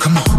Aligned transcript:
Come 0.00 0.16
on. 0.16 0.30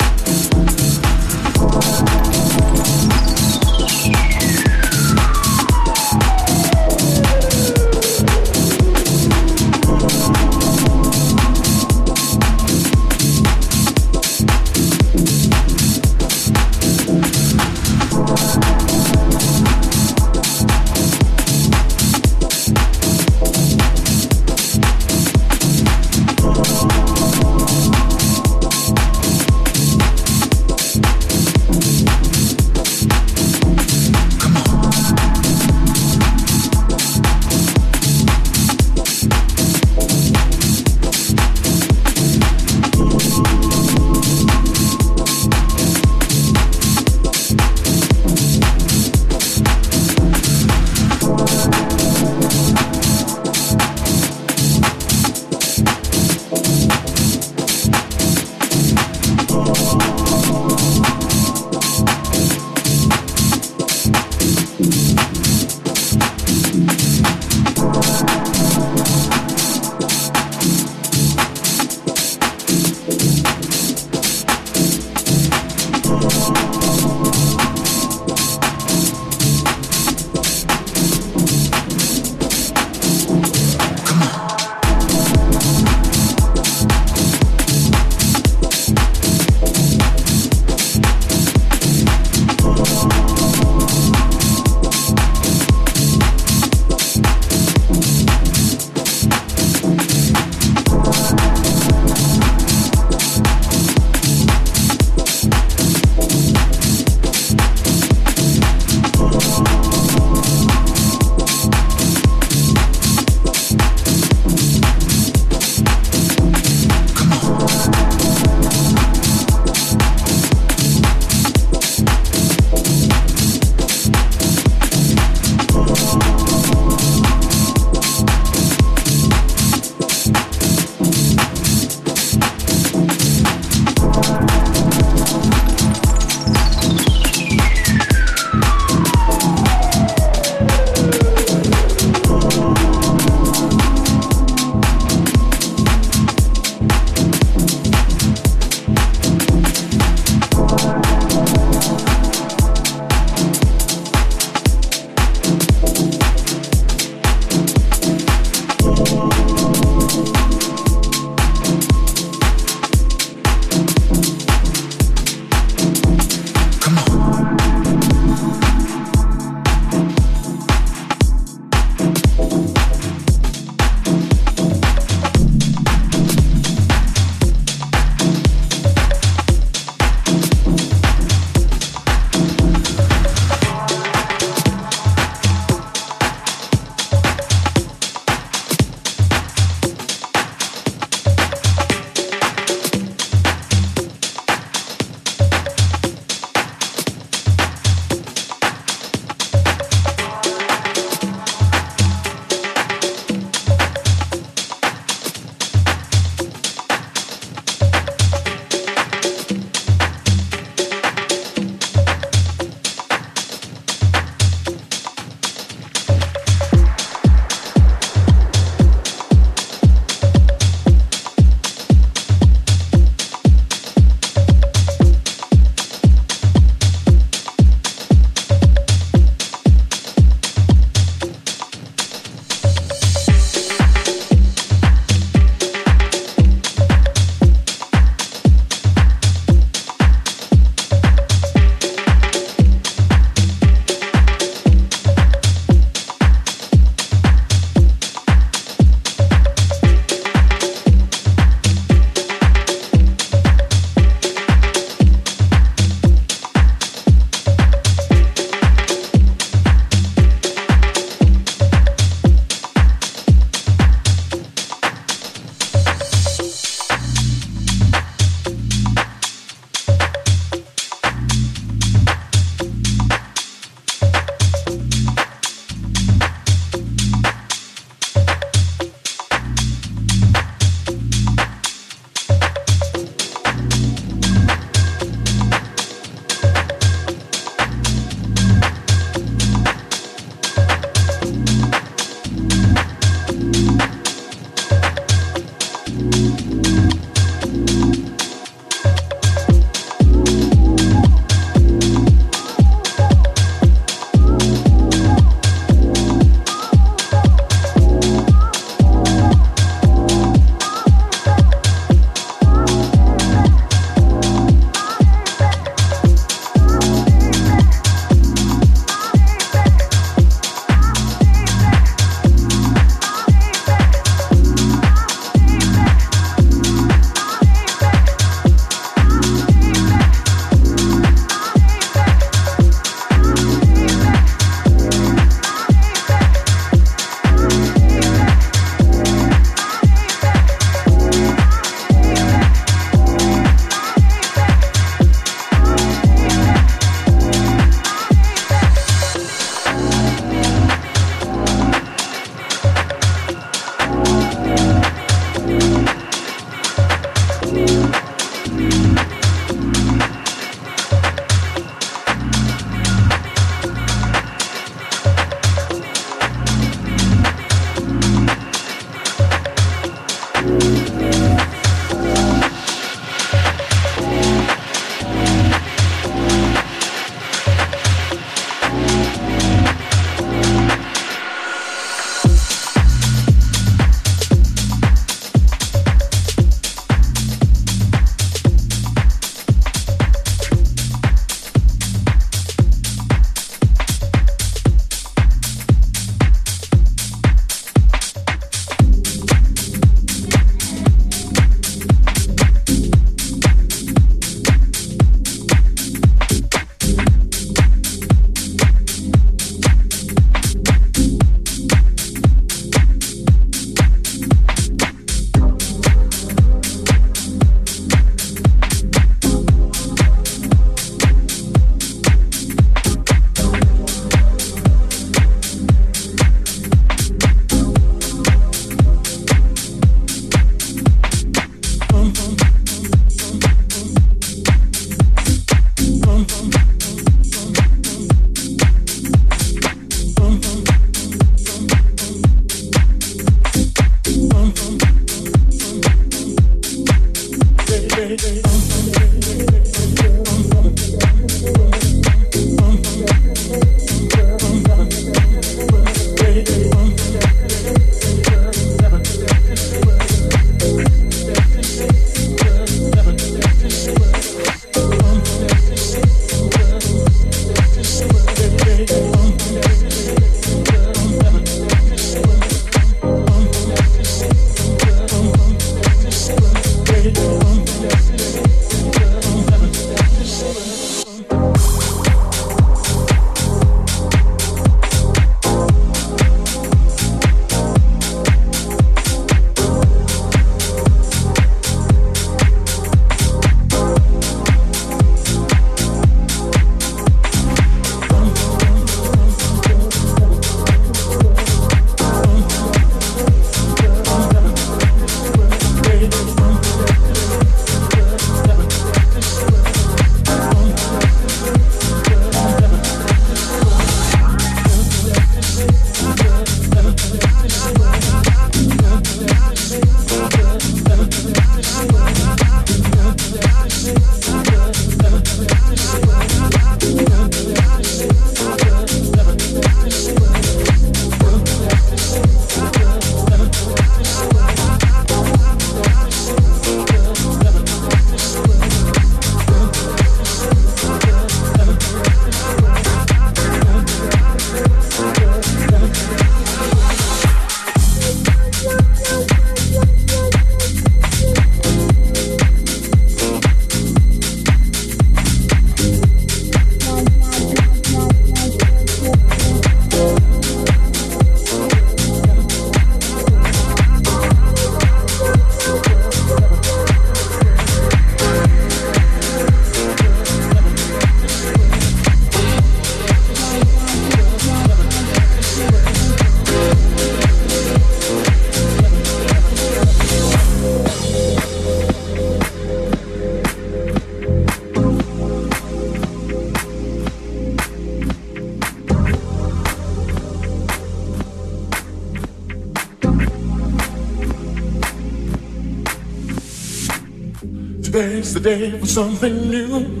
Today's 598.14 598.34
the 598.34 598.40
day 598.40 598.70
for 598.78 598.86
something 598.86 599.50
new. 599.50 600.00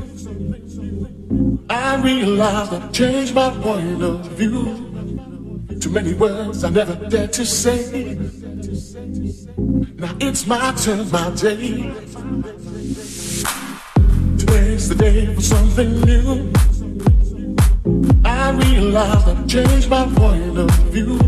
I 1.68 1.96
realize 1.96 2.72
I've 2.72 2.92
changed 2.92 3.34
my 3.34 3.50
point 3.50 4.04
of 4.04 4.24
view. 4.38 4.62
Too 5.80 5.90
many 5.90 6.14
words 6.14 6.62
I 6.62 6.70
never 6.70 6.94
dared 7.08 7.32
to 7.32 7.44
say. 7.44 8.14
Now 9.98 10.14
it's 10.20 10.46
my 10.46 10.72
turn, 10.76 11.10
my 11.10 11.30
day. 11.30 11.92
Today's 14.38 14.88
the 14.88 14.94
day 14.96 15.34
for 15.34 15.42
something 15.42 16.00
new. 16.02 16.52
I 18.24 18.50
realize 18.52 19.26
I've 19.26 19.48
changed 19.48 19.90
my 19.90 20.06
point 20.14 20.56
of 20.56 20.70
view. 20.94 21.18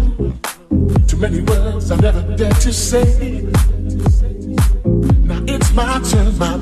Too 1.08 1.16
many 1.16 1.40
words 1.40 1.90
I 1.90 1.96
never 1.96 2.22
dared 2.36 2.60
to 2.60 2.72
say 2.72 3.42
Now 5.24 5.42
it's 5.48 5.72
my 5.72 6.00
turn, 6.02 6.36
my 6.38 6.58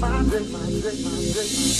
day. 0.00 1.75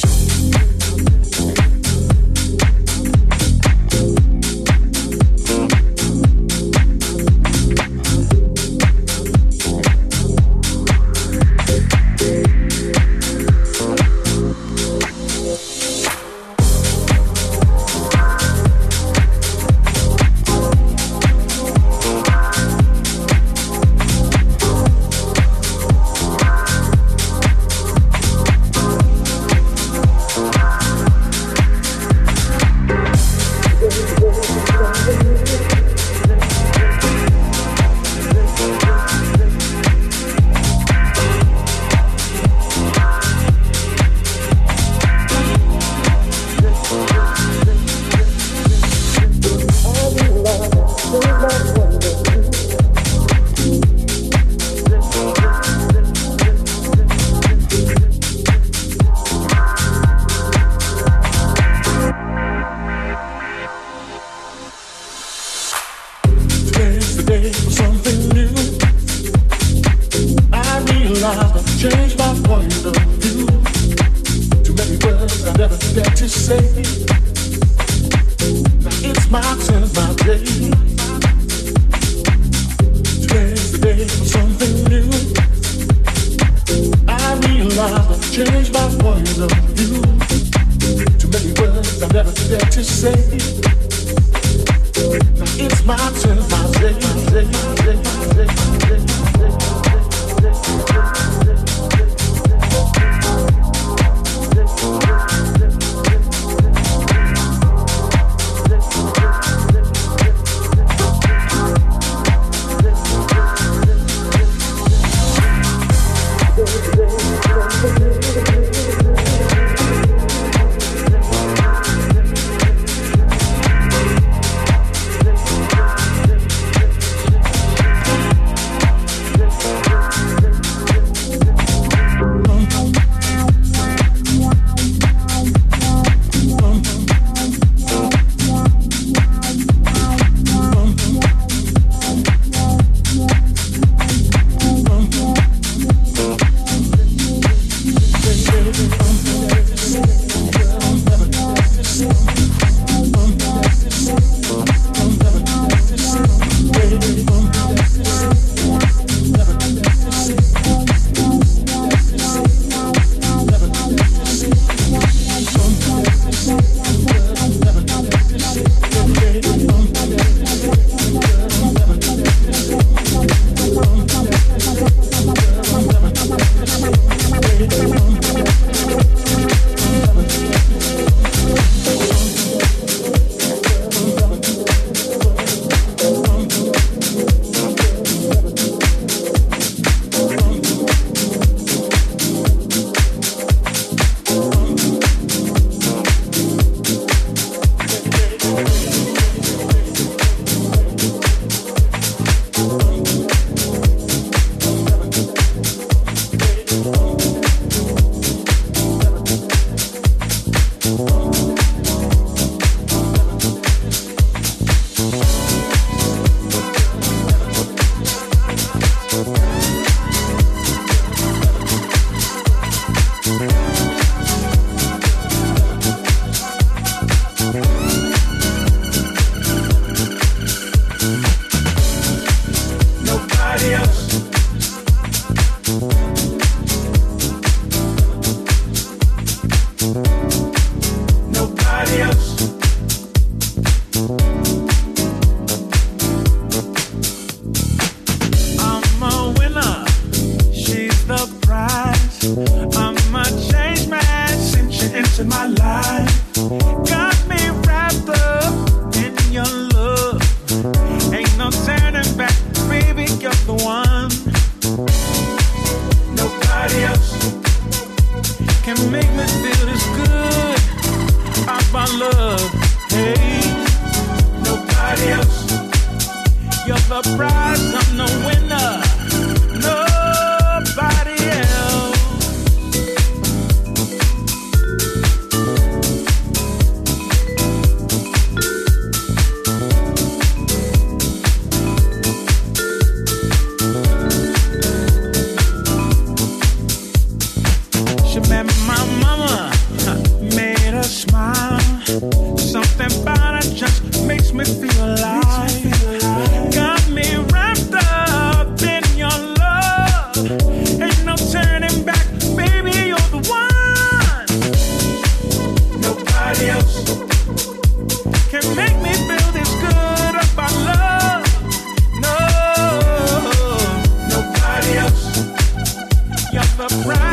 Right. 326.85 327.06